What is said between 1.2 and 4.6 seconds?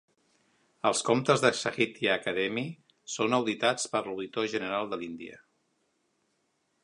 de Sahitya Akademi són auditats per l'auditor